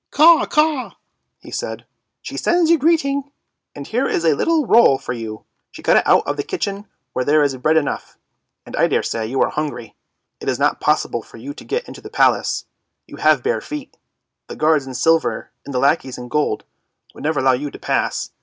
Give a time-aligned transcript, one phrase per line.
[0.11, 0.95] "Caw, caw,"
[1.37, 1.85] he said,"
[2.23, 3.31] she sends you greeting,
[3.75, 6.87] and here is a little roll for you, she got it out of the kitchen
[7.13, 8.17] where there is bread enough,
[8.65, 9.95] and I daresay you are hungry!
[10.39, 12.65] It is not possible for you to get into the Palace,
[13.05, 13.95] you have bare feet,
[14.47, 16.63] the guards in silver and the lackeys in gold
[17.13, 18.31] would never allow you to pass.